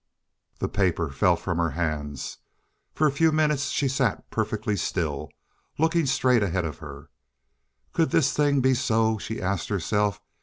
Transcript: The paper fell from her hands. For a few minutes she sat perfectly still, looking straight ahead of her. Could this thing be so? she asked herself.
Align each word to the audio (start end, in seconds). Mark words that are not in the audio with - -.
The 0.57 0.67
paper 0.67 1.11
fell 1.11 1.35
from 1.35 1.59
her 1.59 1.69
hands. 1.69 2.39
For 2.95 3.05
a 3.05 3.11
few 3.11 3.31
minutes 3.31 3.69
she 3.69 3.87
sat 3.87 4.27
perfectly 4.31 4.75
still, 4.75 5.29
looking 5.77 6.07
straight 6.07 6.41
ahead 6.41 6.65
of 6.65 6.79
her. 6.79 7.11
Could 7.93 8.09
this 8.09 8.33
thing 8.33 8.61
be 8.61 8.73
so? 8.73 9.19
she 9.19 9.39
asked 9.39 9.69
herself. 9.69 10.19